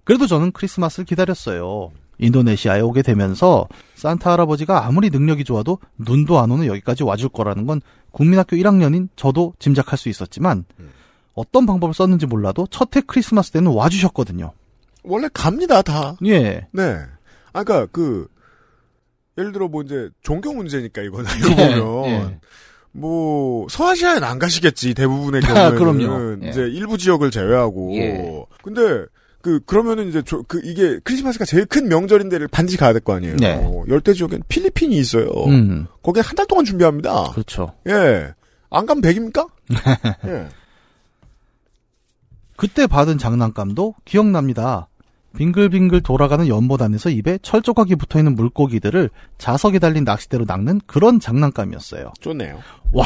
그래도 0.03 0.27
저는 0.27 0.51
크리스마스를 0.51 1.05
기다렸어요. 1.05 1.91
인도네시아에 2.19 2.81
오게 2.81 3.01
되면서 3.01 3.67
산타 3.95 4.31
할아버지가 4.31 4.85
아무리 4.85 5.09
능력이 5.09 5.43
좋아도 5.43 5.79
눈도 5.97 6.39
안 6.39 6.51
오는 6.51 6.65
여기까지 6.67 7.03
와줄 7.03 7.29
거라는 7.29 7.65
건 7.65 7.81
국민학교 8.11 8.55
1학년인 8.55 9.09
저도 9.15 9.53
짐작할 9.59 9.97
수 9.97 10.09
있었지만 10.09 10.65
음. 10.79 10.89
어떤 11.33 11.65
방법을 11.65 11.93
썼는지 11.93 12.25
몰라도 12.25 12.65
첫 12.71 12.95
해 12.95 13.01
크리스마스 13.05 13.51
때는 13.51 13.71
와주셨거든요. 13.71 14.53
원래 15.03 15.27
갑니다, 15.33 15.81
다. 15.81 16.15
예. 16.25 16.65
네. 16.71 16.99
아까 17.53 17.63
그러니까 17.63 17.87
그 17.91 18.27
예를 19.37 19.51
들어 19.51 19.67
뭐 19.67 19.83
이제 19.83 20.09
종교 20.21 20.53
문제니까 20.53 21.01
알고 21.01 21.23
예, 21.59 21.75
보면 21.75 22.05
예. 22.05 22.39
뭐 22.91 23.67
서아시아엔 23.69 24.23
안 24.23 24.39
가시겠지 24.39 24.93
대부분의 24.93 25.41
아, 25.43 25.71
경우에는 25.71 25.77
그럼요. 25.77 26.45
예. 26.45 26.49
이제 26.49 26.61
일부 26.61 26.97
지역을 26.97 27.31
제외하고 27.31 27.95
예. 27.97 28.45
근데 28.63 29.05
그 29.45 29.59
그러면은 29.63 30.09
이제 30.09 30.23
조- 30.23 30.41
그 30.41 30.59
이게 30.63 30.97
크리스마스가 31.03 31.45
제일 31.45 31.67
큰 31.67 31.87
명절인데를 31.87 32.47
반드시 32.47 32.77
가야 32.77 32.93
될 32.93 33.01
거 33.01 33.13
아니에요. 33.13 33.35
네. 33.35 33.61
열대 33.87 34.13
지역엔 34.13 34.41
필리핀이 34.47 34.97
있어요. 34.97 35.27
음. 35.45 35.85
거기 36.01 36.19
한달 36.19 36.47
동안 36.47 36.65
준비합니다. 36.65 37.25
그렇죠. 37.31 37.73
예. 37.87 38.33
안 38.71 38.87
가면 38.87 39.03
100입니까? 39.03 39.47
예. 40.25 40.47
그때 42.57 42.87
받은 42.87 43.19
장난감도 43.19 43.93
기억납니다. 44.03 44.87
빙글빙글 45.37 46.01
돌아가는 46.01 46.47
연못 46.47 46.81
안에서 46.81 47.11
입에 47.11 47.37
철조각이 47.43 47.95
붙어 47.97 48.17
있는 48.17 48.33
물고기들을 48.35 49.11
자석에 49.37 49.77
달린 49.77 50.05
낚싯대로 50.05 50.45
낚는 50.47 50.81
그런 50.87 51.19
장난감이었어요. 51.19 52.13
좋네요. 52.19 52.59
와, 52.93 53.05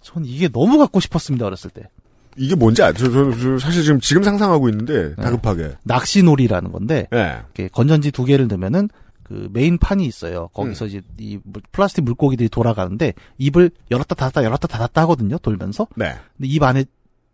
전 0.00 0.24
이게 0.24 0.48
너무 0.48 0.78
갖고 0.78 1.00
싶었습니다, 1.00 1.44
어렸을 1.44 1.70
때. 1.70 1.88
이게 2.36 2.54
뭔지 2.54 2.82
아, 2.82 2.92
저, 2.92 3.10
저, 3.10 3.30
저 3.38 3.58
사실 3.58 3.82
지금 3.82 4.00
지금 4.00 4.22
상상하고 4.22 4.68
있는데 4.70 5.14
네. 5.16 5.22
다급하게. 5.22 5.72
낚시놀이라는 5.82 6.72
건데, 6.72 7.06
예. 7.12 7.40
이렇게 7.54 7.68
건전지 7.68 8.10
두 8.10 8.24
개를 8.24 8.48
넣으면은 8.48 8.88
그 9.22 9.48
메인 9.52 9.78
판이 9.78 10.04
있어요. 10.06 10.48
거기서 10.48 10.86
이제 10.86 11.00
이 11.18 11.38
물- 11.44 11.62
플라스틱 11.72 12.02
물고기들이 12.04 12.48
돌아가는데 12.48 13.14
입을 13.38 13.70
열었다 13.90 14.14
닫았다 14.14 14.44
열었다 14.44 14.66
닫았다 14.68 15.00
하거든요. 15.02 15.38
돌면서. 15.38 15.86
네. 15.96 16.14
근데 16.36 16.48
입 16.48 16.62
안에 16.62 16.84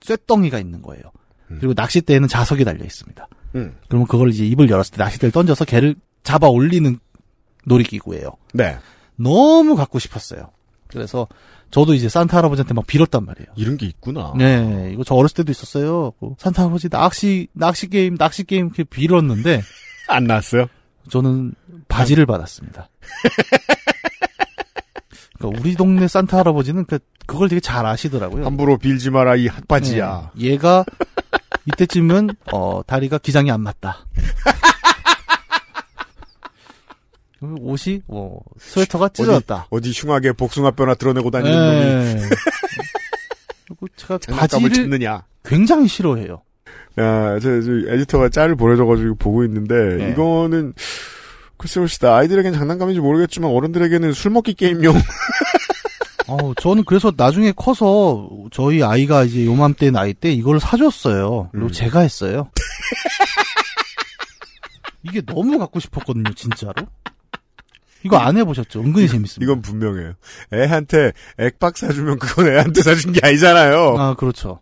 쇠덩이가 0.02 0.58
있는 0.58 0.82
거예요. 0.82 1.02
음. 1.50 1.56
그리고 1.58 1.72
낚싯대에는 1.76 2.28
자석이 2.28 2.64
달려 2.64 2.84
있습니다. 2.84 3.26
음. 3.56 3.74
그러면 3.88 4.06
그걸 4.06 4.28
이제 4.30 4.44
입을 4.46 4.68
열었을 4.68 4.92
때 4.96 5.02
낚싯대를 5.02 5.32
던져서 5.32 5.64
개를 5.64 5.94
잡아 6.22 6.48
올리는 6.48 6.98
놀이기구예요. 7.64 8.30
네. 8.54 8.78
너무 9.16 9.74
갖고 9.74 9.98
싶었어요. 9.98 10.50
그래서 10.88 11.26
저도 11.70 11.94
이제 11.94 12.08
산타 12.08 12.36
할아버지한테 12.38 12.74
막 12.74 12.86
빌었단 12.86 13.24
말이에요. 13.24 13.48
이런 13.56 13.76
게 13.76 13.86
있구나. 13.86 14.32
네, 14.36 14.90
이거 14.92 15.04
저 15.04 15.14
어렸을 15.14 15.36
때도 15.36 15.52
있었어요. 15.52 16.12
그 16.18 16.34
산타 16.38 16.62
할아버지 16.62 16.88
낚시 16.88 17.48
낚시 17.52 17.88
게임 17.88 18.16
낚시 18.16 18.44
게임 18.44 18.66
이렇게 18.66 18.84
빌었는데 18.84 19.62
안 20.08 20.24
나왔어요? 20.24 20.66
저는 21.10 21.54
바지를 21.88 22.26
받았습니다. 22.26 22.88
그러니까 25.38 25.60
우리 25.60 25.74
동네 25.74 26.08
산타 26.08 26.38
할아버지는 26.38 26.84
그 26.86 26.98
그걸 27.26 27.48
되게 27.48 27.60
잘 27.60 27.86
아시더라고요. 27.86 28.46
함부로 28.46 28.78
빌지 28.78 29.10
마라 29.10 29.36
이 29.36 29.46
핫바지야. 29.46 30.32
네, 30.34 30.46
얘가 30.46 30.84
이때쯤은 31.66 32.30
어 32.52 32.80
다리가 32.86 33.18
기장이 33.18 33.50
안 33.50 33.60
맞다. 33.60 34.06
옷이 37.40 38.02
뭐 38.06 38.40
스웨터가 38.58 39.10
찢어졌다. 39.10 39.68
어디 39.70 39.92
흉하게 39.92 40.32
복숭아뼈나 40.32 40.94
드러내고 40.94 41.30
다니는 41.30 41.56
놈이 41.56 41.78
네. 41.78 42.16
그리고 43.66 43.86
제가 43.96 44.18
바지를 44.28 44.72
찾느냐. 44.72 45.24
굉장히 45.44 45.86
싫어해요. 45.86 46.42
야, 46.98 47.38
저, 47.38 47.60
저 47.60 47.70
에디터가 47.92 48.30
짤을 48.30 48.56
보내줘가지고 48.56 49.14
보고 49.16 49.44
있는데 49.44 49.74
네. 49.96 50.10
이거는 50.10 50.72
글쎄 51.56 51.80
봅시다. 51.80 52.16
아이들에겐 52.16 52.54
장난감인지 52.54 53.00
모르겠지만 53.00 53.50
어른들에게는 53.50 54.12
술 54.12 54.32
먹기 54.32 54.54
게임용. 54.54 54.96
어, 56.28 56.52
저는 56.60 56.84
그래서 56.84 57.10
나중에 57.16 57.52
커서 57.52 58.28
저희 58.52 58.82
아이가 58.82 59.24
이제 59.24 59.46
요맘때 59.46 59.90
나이 59.90 60.12
때 60.12 60.30
이걸 60.30 60.60
사줬어요. 60.60 61.48
그리고 61.52 61.68
음. 61.68 61.72
제가 61.72 62.00
했어요. 62.00 62.50
이게 65.04 65.22
너무 65.22 65.58
갖고 65.58 65.80
싶었거든요, 65.80 66.34
진짜로. 66.34 66.74
이거 68.04 68.16
안 68.18 68.36
해보셨죠? 68.36 68.80
은근히 68.80 69.08
재밌습니다. 69.08 69.44
이건 69.50 69.60
분명해요. 69.62 70.14
애한테 70.52 71.12
액박 71.38 71.76
사주면 71.76 72.18
그건 72.18 72.48
애한테 72.48 72.82
사준 72.82 73.12
게 73.12 73.20
아니잖아요. 73.22 73.96
아, 73.98 74.14
그렇죠. 74.14 74.60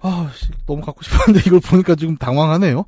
아, 0.00 0.30
씨, 0.36 0.46
너무 0.66 0.82
갖고 0.82 1.02
싶었는데 1.02 1.42
이걸 1.46 1.60
보니까 1.60 1.94
지금 1.94 2.16
당황하네요. 2.16 2.84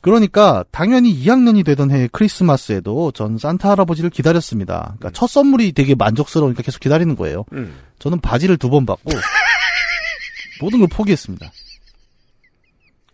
그러니까 0.00 0.64
당연히 0.70 1.14
2학년이 1.24 1.64
되던 1.64 1.90
해 1.90 2.08
크리스마스에도 2.10 3.12
전 3.12 3.36
산타 3.36 3.70
할아버지를 3.70 4.08
기다렸습니다. 4.08 4.94
그러니까 4.98 5.10
첫 5.12 5.28
선물이 5.28 5.72
되게 5.72 5.94
만족스러우니까 5.94 6.62
계속 6.62 6.80
기다리는 6.80 7.14
거예요. 7.16 7.44
음. 7.52 7.74
저는 7.98 8.20
바지를 8.20 8.56
두 8.56 8.70
번 8.70 8.86
받고 8.86 9.10
모든 10.62 10.78
걸 10.78 10.88
포기했습니다. 10.88 11.50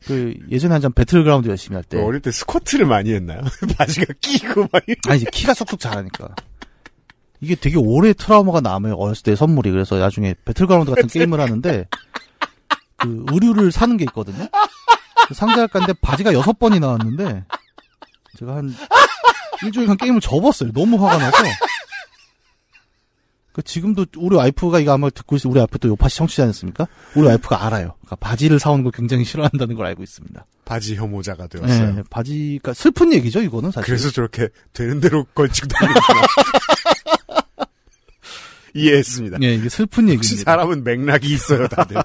그 0.06 0.34
예전에 0.50 0.72
한참 0.74 0.92
배틀그라운드 0.92 1.48
열심히 1.48 1.74
할 1.74 1.84
때. 1.84 2.00
어릴 2.00 2.20
때 2.20 2.30
스쿼트를 2.30 2.86
많이 2.86 3.12
했나요? 3.12 3.40
바지가 3.76 4.14
끼고 4.20 4.68
막. 4.72 4.82
아니 5.08 5.24
키가 5.24 5.52
쑥쑥 5.54 5.80
자라니까. 5.80 6.28
이게 7.40 7.54
되게 7.54 7.76
오래 7.76 8.12
트라우마가 8.14 8.60
남아요 8.60 8.94
어렸을 8.94 9.22
때 9.24 9.36
선물이 9.36 9.70
그래서 9.70 9.98
나중에 9.98 10.34
배틀그라운드 10.44 10.90
같은 10.92 11.08
게임을 11.08 11.38
하는데 11.40 11.86
그 12.96 13.24
의류를 13.30 13.72
사는 13.72 13.96
게 13.96 14.04
있거든요. 14.04 14.46
상자 15.34 15.58
까기인데 15.58 15.94
바지가 16.00 16.32
여섯 16.32 16.58
번이 16.58 16.78
나왔는데 16.80 17.44
제가 18.38 18.56
한 18.56 18.74
일주일간 19.64 19.96
게임을 19.96 20.20
접었어요. 20.20 20.70
너무 20.72 21.04
화가 21.04 21.18
나서. 21.18 21.36
그 23.56 23.62
지금도 23.62 24.04
우리 24.18 24.36
와이프가 24.36 24.80
이거 24.80 24.92
아마 24.92 25.08
듣고 25.08 25.36
있어 25.36 25.48
우리 25.48 25.58
와이프 25.58 25.78
또 25.78 25.88
요파시 25.88 26.18
청취자 26.18 26.42
아니었습니까? 26.42 26.86
우리 27.14 27.26
와이프가 27.26 27.64
알아요. 27.64 27.94
그러니까 28.00 28.16
바지를 28.16 28.58
사오는 28.58 28.84
걸 28.84 28.92
굉장히 28.92 29.24
싫어한다는 29.24 29.76
걸 29.76 29.86
알고 29.86 30.02
있습니다. 30.02 30.44
바지 30.66 30.94
혐오자가 30.94 31.46
되었어요. 31.46 31.94
네, 31.94 32.02
바지가 32.10 32.74
슬픈 32.74 33.14
얘기죠 33.14 33.40
이거는 33.40 33.70
사실. 33.70 33.86
그래서 33.86 34.10
저렇게 34.10 34.50
되는 34.74 35.00
대로 35.00 35.24
걸치고 35.34 35.68
다니는구나. 35.68 36.20
이해했습니다. 38.74 39.38
예, 39.40 39.54
이게 39.54 39.70
슬픈 39.70 40.10
얘기입니다. 40.10 40.50
사람은 40.50 40.84
맥락이 40.84 41.26
있어요, 41.32 41.66
다들. 41.66 41.96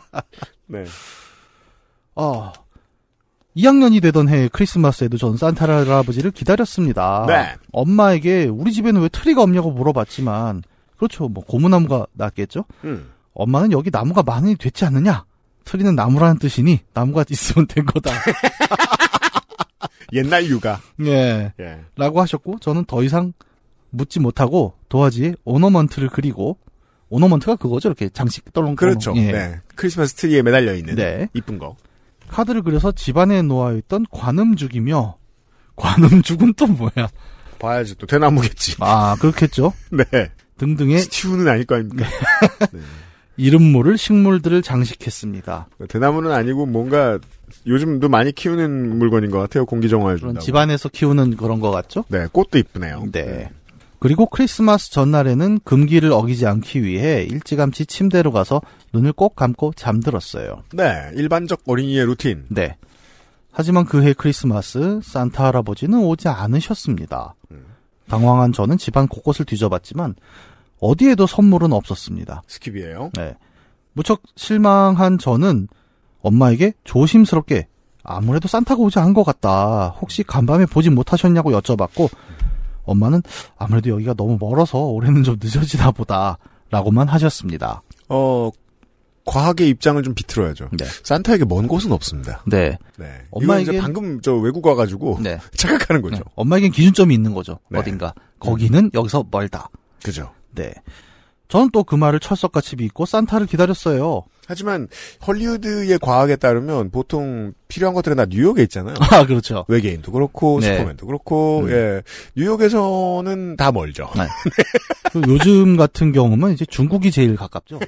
네. 0.67 0.85
아, 2.15 2.53
2학년이 3.57 4.01
되던 4.01 4.29
해 4.29 4.47
크리스마스에도 4.47 5.17
전 5.17 5.35
산타 5.35 5.67
할아버지를 5.67 6.31
기다렸습니다. 6.31 7.25
네. 7.27 7.55
엄마에게 7.73 8.45
우리 8.45 8.71
집에는 8.71 9.01
왜 9.01 9.09
트리가 9.09 9.43
없냐고 9.43 9.71
물어봤지만 9.71 10.63
그렇죠. 11.01 11.27
뭐 11.27 11.43
고무나무가 11.43 12.05
낫겠죠. 12.13 12.65
음. 12.83 13.09
엄마는 13.33 13.71
여기 13.71 13.89
나무가 13.89 14.21
많이 14.21 14.55
됐지 14.55 14.85
않느냐? 14.85 15.25
트리는 15.63 15.95
나무라는 15.95 16.37
뜻이니 16.37 16.81
나무가 16.93 17.25
있으면 17.27 17.65
된 17.65 17.85
거다. 17.85 18.11
옛날 20.13 20.45
육아. 20.45 20.79
예. 21.05 21.53
예. 21.59 21.79
라고 21.95 22.21
하셨고 22.21 22.59
저는 22.59 22.85
더 22.85 23.01
이상 23.01 23.33
묻지 23.89 24.19
못하고 24.19 24.75
도화지에 24.89 25.33
오너먼트를 25.43 26.09
그리고 26.09 26.59
오너먼트가 27.09 27.55
그거죠. 27.55 27.89
이렇게 27.89 28.09
장식 28.09 28.53
떨렁 28.53 28.75
그렇죠. 28.75 29.13
예. 29.15 29.31
네. 29.31 29.59
크리스마스 29.75 30.13
트리에 30.13 30.43
매달려 30.43 30.75
있는 30.75 30.95
네. 30.95 31.29
이쁜 31.33 31.57
거. 31.57 31.77
카드를 32.27 32.61
그려서 32.61 32.91
집안에 32.91 33.41
놓아 33.41 33.73
있던 33.73 34.05
관음죽이며 34.11 35.17
관음죽은 35.77 36.53
또 36.53 36.67
뭐야? 36.67 37.09
봐야지 37.57 37.95
또 37.95 38.05
대나무겠지. 38.05 38.75
아 38.79 39.15
그렇겠죠. 39.19 39.73
네. 39.91 40.29
등등의 40.61 40.99
스티우는 40.99 41.47
아닐 41.47 41.65
거 41.65 41.75
아닙니까? 41.75 42.05
네. 42.71 42.79
이름 43.35 43.71
모를 43.71 43.97
식물들을 43.97 44.61
장식했습니다. 44.61 45.69
대나무는 45.89 46.31
아니고 46.31 46.67
뭔가 46.67 47.17
요즘도 47.65 48.09
많이 48.09 48.31
키우는 48.31 48.99
물건인 48.99 49.31
것 49.31 49.39
같아요. 49.39 49.65
공기 49.65 49.89
정화해 49.89 50.17
준다고. 50.17 50.39
집안에서 50.39 50.89
키우는 50.89 51.37
그런 51.37 51.59
거 51.59 51.71
같죠? 51.71 52.05
네, 52.09 52.27
꽃도 52.31 52.59
이쁘네요. 52.59 53.05
네. 53.11 53.49
그리고 53.97 54.27
크리스마스 54.27 54.91
전날에는 54.91 55.61
금기를 55.63 56.11
어기지 56.11 56.45
않기 56.45 56.83
위해 56.83 57.23
일찌감치 57.23 57.87
침대로 57.87 58.31
가서 58.31 58.61
눈을 58.93 59.13
꼭 59.13 59.35
감고 59.35 59.73
잠들었어요. 59.75 60.63
네, 60.73 61.11
일반적 61.15 61.61
어린이의 61.65 62.05
루틴. 62.05 62.45
네. 62.49 62.77
하지만 63.51 63.85
그해 63.85 64.13
크리스마스 64.13 64.99
산타 65.03 65.45
할아버지는 65.45 65.99
오지 65.99 66.27
않으셨습니다. 66.27 67.33
음. 67.51 67.65
당황한 68.07 68.51
저는 68.51 68.77
집안 68.77 69.07
곳곳을 69.07 69.45
뒤져봤지만 69.45 70.15
어디에도 70.85 71.27
선물은 71.27 71.71
없었습니다. 71.73 72.41
skip이에요. 72.47 73.11
네. 73.15 73.35
무척 73.93 74.21
실망한 74.35 75.17
저는 75.19 75.67
엄마에게 76.21 76.73
조심스럽게 76.83 77.67
아무래도 78.03 78.47
산타가 78.47 78.81
오지 78.81 78.97
않은 78.99 79.13
것 79.13 79.23
같다. 79.23 79.89
혹시 80.01 80.23
간밤에 80.23 80.65
보지 80.65 80.89
못하셨냐고 80.89 81.51
여쭤봤고 81.51 82.09
엄마는 82.83 83.21
아무래도 83.57 83.91
여기가 83.91 84.15
너무 84.15 84.37
멀어서 84.39 84.79
올해는 84.79 85.23
좀 85.23 85.37
늦어지나 85.41 85.91
보다. 85.91 86.37
라고만 86.71 87.07
하셨습니다. 87.09 87.81
어, 88.09 88.49
과학의 89.25 89.69
입장을 89.69 90.01
좀 90.01 90.15
비틀어야죠. 90.15 90.69
네. 90.71 90.85
산타에게 91.03 91.45
먼 91.45 91.67
곳은 91.67 91.91
없습니다. 91.91 92.43
네. 92.47 92.77
네. 92.97 93.05
엄마에게- 93.31 93.79
방금 93.79 94.19
저 94.21 94.33
외국 94.35 94.65
와가지고 94.65 95.19
네. 95.21 95.37
착각하는 95.55 96.01
거죠. 96.01 96.15
네. 96.17 96.23
엄마에겐 96.35 96.71
기준점이 96.71 97.13
있는 97.13 97.33
거죠. 97.35 97.59
네. 97.69 97.77
어딘가. 97.77 98.13
거기는 98.39 98.89
여기서 98.95 99.25
멀다. 99.29 99.69
그죠. 100.01 100.31
네. 100.53 100.73
저는 101.47 101.69
또 101.71 101.83
그 101.83 101.95
말을 101.95 102.19
철석같이 102.21 102.77
믿고 102.77 103.05
산타를 103.05 103.45
기다렸어요. 103.45 104.23
하지만 104.47 104.87
헐리우드의 105.27 105.99
과학에 105.99 106.35
따르면 106.37 106.91
보통 106.91 107.53
필요한 107.67 107.93
것들은 107.93 108.17
다 108.17 108.25
뉴욕에 108.25 108.63
있잖아요. 108.63 108.95
아, 109.11 109.25
그렇죠. 109.25 109.65
외계인도 109.67 110.11
그렇고 110.13 110.59
네. 110.61 110.77
슈퍼맨도 110.77 111.05
그렇고 111.05 111.61
음. 111.65 111.71
예 111.71 112.01
뉴욕에서는 112.35 113.57
다 113.57 113.71
멀죠. 113.71 114.09
그리고 115.11 115.33
요즘 115.33 115.75
같은 115.77 116.11
경우는 116.13 116.53
이제 116.53 116.65
중국이 116.65 117.11
제일 117.11 117.35
가깝죠. 117.35 117.79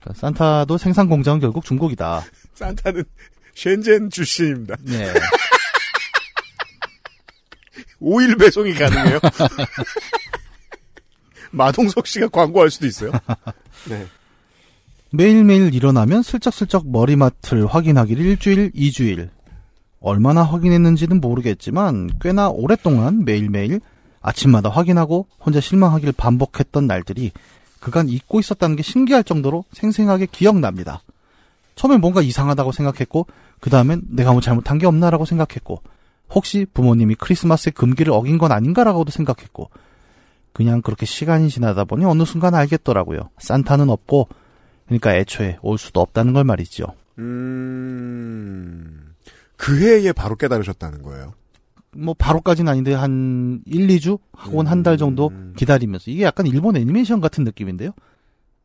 그러니까 0.00 0.14
산타도 0.14 0.78
생산 0.78 1.08
공장은 1.08 1.40
결국 1.40 1.64
중국이다. 1.64 2.22
산타는 2.54 3.04
셴젠 3.54 4.10
출신입니다. 4.10 4.76
네. 4.82 5.12
5일 8.04 8.38
배송이 8.38 8.74
가능해요. 8.74 9.18
마동석 11.50 12.06
씨가 12.06 12.28
광고할 12.28 12.70
수도 12.70 12.86
있어요. 12.86 13.12
네. 13.88 14.06
매일매일 15.10 15.72
일어나면 15.72 16.22
슬쩍슬쩍 16.22 16.90
머리맡을 16.90 17.66
확인하기를 17.66 18.24
일주일, 18.24 18.70
이주일. 18.74 19.30
얼마나 20.00 20.42
확인했는지는 20.42 21.20
모르겠지만 21.20 22.10
꽤나 22.20 22.50
오랫동안 22.50 23.24
매일매일 23.24 23.80
아침마다 24.20 24.68
확인하고 24.68 25.28
혼자 25.38 25.60
실망하길 25.60 26.12
반복했던 26.12 26.86
날들이 26.86 27.32
그간 27.78 28.08
잊고 28.08 28.40
있었다는 28.40 28.76
게 28.76 28.82
신기할 28.82 29.24
정도로 29.24 29.64
생생하게 29.72 30.26
기억납니다. 30.32 31.02
처음엔 31.76 32.00
뭔가 32.00 32.22
이상하다고 32.22 32.72
생각했고 32.72 33.26
그 33.60 33.70
다음엔 33.70 34.02
내가 34.10 34.32
뭐 34.32 34.40
잘못한 34.40 34.78
게 34.78 34.86
없나라고 34.86 35.24
생각했고 35.24 35.80
혹시 36.34 36.66
부모님이 36.72 37.14
크리스마스에 37.14 37.72
금기를 37.72 38.12
어긴 38.12 38.38
건 38.38 38.52
아닌가라고도 38.52 39.10
생각했고 39.10 39.70
그냥 40.52 40.82
그렇게 40.82 41.06
시간이 41.06 41.48
지나다 41.48 41.84
보니 41.84 42.04
어느 42.04 42.24
순간 42.24 42.54
알겠더라고요. 42.54 43.30
산타는 43.38 43.90
없고 43.90 44.28
그러니까 44.86 45.14
애초에 45.16 45.58
올 45.62 45.78
수도 45.78 46.00
없다는 46.00 46.32
걸 46.32 46.44
말이죠. 46.44 46.86
음, 47.18 49.14
그 49.56 49.80
해에 49.80 50.12
바로 50.12 50.36
깨달으셨다는 50.36 51.02
거예요. 51.02 51.34
뭐 51.96 52.14
바로까지는 52.14 52.70
아닌데 52.70 52.92
한 52.92 53.62
1, 53.66 53.86
2주 53.86 54.18
혹은 54.44 54.66
한달 54.66 54.96
정도 54.96 55.28
음. 55.28 55.54
기다리면서 55.56 56.10
이게 56.10 56.24
약간 56.24 56.46
일본 56.46 56.76
애니메이션 56.76 57.20
같은 57.20 57.44
느낌인데요. 57.44 57.92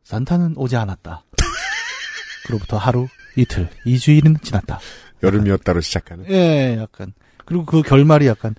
산타는 0.02 0.54
오지 0.56 0.76
않았다. 0.76 1.24
그로부터 2.46 2.76
하루, 2.76 3.06
이틀, 3.36 3.68
2주일은 3.86 4.42
지났다. 4.42 4.80
여름이었다로 5.22 5.80
시작하는. 5.80 6.28
예, 6.28 6.76
약간 6.80 7.12
그리고 7.50 7.64
그 7.64 7.82
결말이 7.82 8.28
약간 8.28 8.54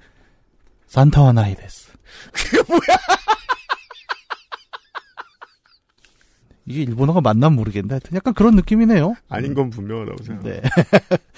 산타와 0.88 1.32
나이 1.32 1.56
데스. 1.56 1.94
그게 2.34 2.62
뭐야? 2.68 2.82
이게 6.66 6.82
일본어가 6.82 7.22
맞나 7.22 7.50
모르겠는데 7.50 7.94
하여튼 7.94 8.18
약간 8.18 8.34
그런 8.34 8.58
느낌이네요. 8.58 9.16
아닌 9.30 9.54
건 9.54 9.70
분명하다고 9.70 10.24
생각. 10.24 10.44
네. 10.44 10.62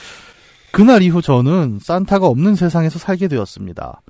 그날 0.74 1.04
이후 1.04 1.22
저는 1.22 1.78
산타가 1.80 2.26
없는 2.26 2.56
세상에서 2.56 2.98
살게 2.98 3.28
되었습니다. 3.28 4.02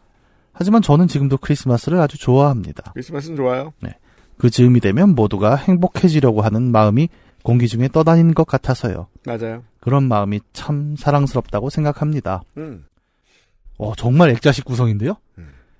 하지만 0.53 0.81
저는 0.81 1.09
지금도 1.09 1.35
크리스마스를 1.39 1.99
아주 1.99 2.17
좋아합니다. 2.17 2.93
크리스마스는 2.93 3.35
좋아요. 3.35 3.73
그 4.37 4.49
즈음이 4.49 4.79
되면 4.79 5.15
모두가 5.15 5.57
행복해지려고 5.57 6.43
하는 6.43 6.71
마음이 6.71 7.09
공기 7.43 7.67
중에 7.67 7.89
떠다니는 7.89 8.35
것 8.35 8.47
같아서요. 8.47 9.07
맞아요. 9.25 9.65
그런 9.81 10.07
마음이 10.07 10.39
참 10.53 10.95
사랑스럽다고 10.95 11.69
생각합니다. 11.69 12.43
음. 12.55 12.85
어, 13.77 13.93
정말 13.95 14.29
액자식 14.29 14.65
구성인데요? 14.65 15.15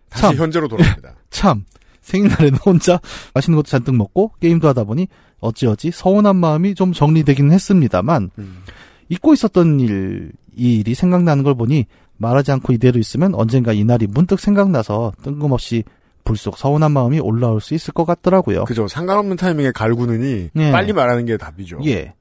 다시 0.09 0.21
참. 0.21 0.35
현재로 0.35 0.67
돌아갑니다. 0.67 1.15
참, 1.29 1.65
생일날에는 2.01 2.59
혼자 2.59 2.99
맛있는 3.33 3.55
것도 3.57 3.67
잔뜩 3.67 3.95
먹고 3.95 4.31
게임도 4.39 4.67
하다 4.67 4.83
보니 4.83 5.07
어찌어찌 5.39 5.91
서운한 5.91 6.35
마음이 6.35 6.75
좀 6.75 6.93
정리되기는 6.93 7.51
했습니다만 7.51 8.31
음. 8.37 8.63
잊고 9.09 9.33
있었던 9.33 9.79
일, 9.79 10.31
이 10.55 10.79
일이 10.79 10.93
생각나는 10.93 11.43
걸 11.43 11.55
보니 11.55 11.85
말하지 12.17 12.51
않고 12.51 12.73
이대로 12.73 12.99
있으면 12.99 13.33
언젠가 13.35 13.73
이날이 13.73 14.07
문득 14.07 14.39
생각나서 14.39 15.13
뜬금없이 15.23 15.83
불쑥 16.23 16.57
서운한 16.57 16.91
마음이 16.91 17.19
올라올 17.19 17.59
수 17.59 17.73
있을 17.73 17.93
것 17.93 18.05
같더라고요. 18.05 18.63
그죠. 18.65 18.87
상관없는 18.87 19.35
타이밍에 19.35 19.71
갈구느니 19.71 20.49
네. 20.53 20.71
빨리 20.71 20.93
말하는 20.93 21.25
게 21.25 21.35
답이죠. 21.37 21.79
예. 21.85 22.13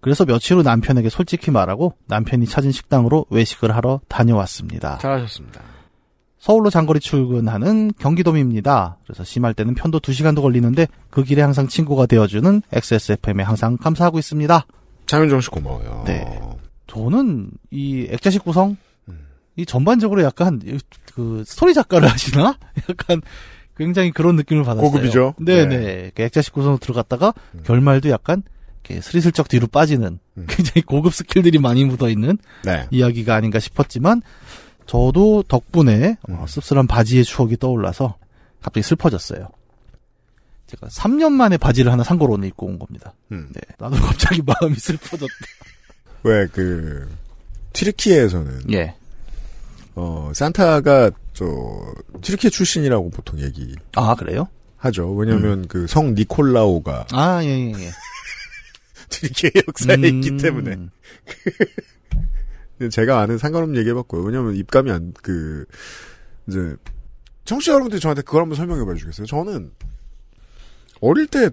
그래서 0.00 0.24
며칠 0.24 0.56
후 0.56 0.62
남편에게 0.62 1.10
솔직히 1.10 1.50
말하고 1.50 1.94
남편이 2.06 2.46
찾은 2.46 2.72
식당으로 2.72 3.26
외식을 3.30 3.74
하러 3.74 4.00
다녀왔습니다. 4.08 4.98
잘하셨습니다. 4.98 5.60
서울로 6.38 6.70
장거리 6.70 7.00
출근하는 7.00 7.92
경기도민입니다. 7.98 8.96
그래서 9.04 9.24
심할 9.24 9.52
때는 9.52 9.74
편도 9.74 10.00
2시간도 10.00 10.40
걸리는데 10.40 10.86
그 11.10 11.22
길에 11.22 11.42
항상 11.42 11.68
친구가 11.68 12.06
되어주는 12.06 12.62
XSFM에 12.72 13.42
항상 13.42 13.76
감사하고 13.76 14.18
있습니다. 14.18 14.66
장윤정 15.04 15.42
씨 15.42 15.50
고마워요. 15.50 16.04
네. 16.06 16.40
저는 16.86 17.50
이 17.70 18.08
액자식 18.10 18.42
구성 18.42 18.78
음. 19.08 19.26
이 19.56 19.66
전반적으로 19.66 20.22
약간 20.22 20.62
그 21.14 21.44
스토리 21.46 21.74
작가를 21.74 22.10
하시나? 22.10 22.56
약간 22.88 23.20
굉장히 23.76 24.10
그런 24.10 24.36
느낌을 24.36 24.64
받았어요. 24.64 24.90
고급이죠. 24.90 25.34
네네. 25.38 25.76
네. 25.76 26.10
그 26.14 26.22
액자식 26.22 26.54
구성으로 26.54 26.78
들어갔다가 26.78 27.34
음. 27.54 27.60
결말도 27.64 28.08
약간 28.08 28.42
스리슬쩍 29.00 29.48
뒤로 29.48 29.66
빠지는 29.66 30.18
음. 30.36 30.46
굉장히 30.48 30.82
고급 30.82 31.14
skill들이 31.14 31.58
많이 31.58 31.84
묻어 31.84 32.08
있는 32.08 32.38
네. 32.64 32.86
이야기가 32.90 33.34
아닌가 33.34 33.58
싶었지만 33.60 34.22
저도 34.86 35.44
덕분에 35.46 36.16
어, 36.28 36.32
음. 36.32 36.46
씁쓸한 36.46 36.86
바지의 36.86 37.24
추억이 37.24 37.56
떠올라서 37.56 38.16
갑자기 38.60 38.82
슬퍼졌어요. 38.82 39.48
제가 40.66 40.86
3년 40.88 41.32
만에 41.32 41.56
바지를 41.56 41.92
하나 41.92 42.02
산거로 42.04 42.34
오늘 42.34 42.48
입고 42.48 42.66
온 42.66 42.78
겁니다. 42.78 43.14
음. 43.32 43.48
네. 43.52 43.60
나도 43.78 43.96
갑자기 43.96 44.42
마음이 44.60 44.74
슬퍼졌다. 44.76 45.34
왜 46.22 46.46
그 46.52 47.08
튀르키예에서는 47.72 48.72
예. 48.72 48.94
어 49.94 50.30
산타가 50.34 51.10
저 51.32 51.46
튀르키예 52.20 52.50
출신이라고 52.50 53.10
보통 53.10 53.40
얘기하죠. 53.40 53.80
아, 53.94 54.14
그래요? 54.14 54.48
왜냐하면 55.14 55.68
그성 55.68 56.14
니콜라오가 56.14 57.06
아, 57.12 57.42
예, 57.44 57.48
예, 57.48 57.68
예. 57.68 57.72
가 57.72 57.96
개 59.34 59.50
역사에 59.66 59.96
음. 59.98 60.04
있기 60.04 60.36
때문에. 60.38 60.76
제가 62.90 63.20
아는 63.20 63.36
상관없는 63.38 63.78
얘기 63.78 63.90
해봤고요. 63.90 64.22
왜냐면 64.22 64.54
입감이 64.56 64.90
안, 64.90 65.12
그, 65.22 65.66
이제, 66.48 66.74
청취자 67.44 67.72
여러분들이 67.72 68.00
저한테 68.00 68.22
그걸 68.22 68.42
한번 68.42 68.56
설명해 68.56 68.84
봐 68.86 68.94
주겠어요? 68.94 69.26
저는, 69.26 69.70
어릴 71.00 71.26
때 71.26 71.50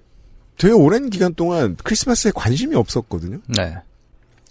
되게 0.58 0.74
오랜 0.74 1.10
기간 1.10 1.34
동안 1.34 1.76
크리스마스에 1.84 2.32
관심이 2.34 2.76
없었거든요. 2.76 3.40
네. 3.48 3.76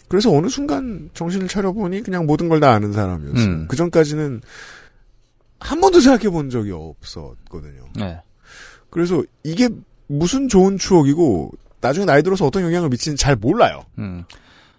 그래서 0.08 0.30
어느 0.30 0.48
순간 0.48 1.10
정신을 1.14 1.48
차려보니 1.48 2.02
그냥 2.02 2.26
모든 2.26 2.48
걸 2.48 2.60
다 2.60 2.72
아는 2.72 2.92
사람이었어요. 2.92 3.44
음. 3.44 3.66
그 3.68 3.76
전까지는 3.76 4.40
한 5.58 5.80
번도 5.80 6.00
생각해 6.00 6.30
본 6.30 6.48
적이 6.48 6.72
없었거든요. 6.72 7.88
네. 7.96 8.20
그래서 8.90 9.22
이게 9.42 9.68
무슨 10.06 10.48
좋은 10.48 10.78
추억이고 10.78 11.52
나중에 11.86 12.06
나이 12.06 12.22
들어서 12.22 12.46
어떤 12.46 12.62
영향을 12.62 12.88
미치는지 12.88 13.22
잘 13.22 13.36
몰라요. 13.36 13.84
음. 13.98 14.24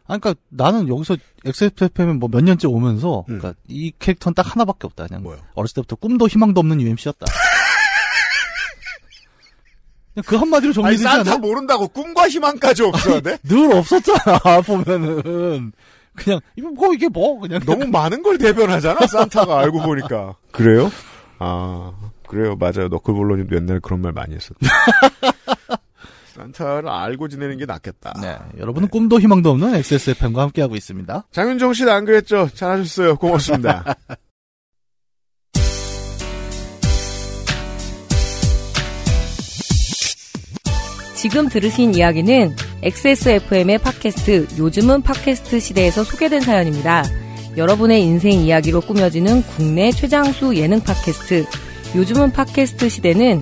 아, 0.08 0.18
그니까 0.18 0.40
나는 0.50 0.88
여기서 0.88 1.18
XSFM에 1.46 2.14
뭐몇 2.14 2.44
년째 2.44 2.68
오면서, 2.68 3.26
음. 3.30 3.40
그니까 3.40 3.54
이 3.68 3.92
캐릭터는 4.00 4.34
딱 4.36 4.54
하나밖에 4.56 4.88
없다. 4.88 5.08
그냥 5.08 5.24
뭐요? 5.24 5.38
어렸을 5.56 5.76
때부터 5.76 5.96
꿈도 5.98 6.28
희망도 6.28 6.60
없는 6.60 6.82
UMC였다. 6.82 7.26
그 10.26 10.36
한마디로 10.36 10.70
아니 10.70 10.74
정리되지 10.98 11.04
산타 11.04 11.32
않아? 11.34 11.38
모른다고 11.40 11.88
꿈과 11.90 12.28
희망까지 12.30 12.84
돼? 13.24 13.38
늘 13.44 13.72
없었잖아, 13.74 14.62
보면은. 14.66 15.72
그냥, 16.16 16.40
이거 16.56 16.70
뭐, 16.72 16.92
이게 16.94 17.08
뭐, 17.08 17.40
그냥. 17.40 17.60
너무 17.66 17.86
많은 17.86 18.24
걸 18.24 18.38
대변하잖아 18.40 19.06
산타가 19.06 19.60
알고 19.60 19.82
보니까. 19.84 20.36
그래요? 20.52 20.92
아 21.40 21.94
그래요 22.28 22.56
맞아요 22.56 22.88
너클볼러님도 22.88 23.56
옛날에 23.56 23.78
그런 23.84 24.02
말 24.02 24.12
많이 24.12 24.34
했었다. 24.34 24.58
산타를 26.38 26.88
알고 26.88 27.28
지내는 27.28 27.58
게 27.58 27.66
낫겠다. 27.66 28.14
네. 28.22 28.38
여러분은 28.60 28.90
꿈도 28.90 29.20
희망도 29.20 29.50
없는 29.50 29.76
XSFM과 29.76 30.44
함께하고 30.44 30.76
있습니다. 30.76 31.28
장윤정 31.32 31.74
씨는 31.74 31.92
안 31.92 32.06
그랬죠? 32.06 32.48
잘하셨어요. 32.54 33.18
고맙습니다. 33.18 33.96
지금 41.16 41.50
들으신 41.50 41.96
이야기는 41.96 42.56
XSFM의 42.84 43.80
팟캐스트 43.80 44.60
요즘은 44.60 45.02
팟캐스트 45.02 45.60
시대에서 45.60 46.04
소개된 46.04 46.42
사연입니다. 46.42 47.04
여러분의 47.58 48.04
인생 48.04 48.34
이야기로 48.34 48.82
꾸며지는 48.82 49.42
국내 49.42 49.92
최장수 49.92 50.56
예능 50.58 50.80
팟캐스트 50.80 51.46
요즘은 51.96 52.34
팟캐스트 52.34 52.90
시대는 52.90 53.42